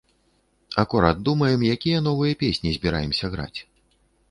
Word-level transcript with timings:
Акурат 0.83 1.21
думаем, 1.27 1.67
якія 1.75 2.01
новыя 2.09 2.33
песні 2.41 2.69
збіраемся 2.81 3.33
граць. 3.37 3.57